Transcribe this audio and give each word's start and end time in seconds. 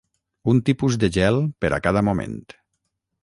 Un 0.53 0.61
tipus 0.69 0.97
de 1.03 1.09
gel 1.17 1.37
per 1.65 1.71
a 1.77 1.81
cada 1.89 2.05
moment 2.09 2.37